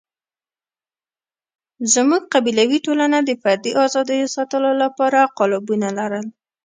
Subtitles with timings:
[1.93, 6.25] زموږ قبیلوي ټولنه د فردي آزادیو ساتلو لپاره قالبونه لرل.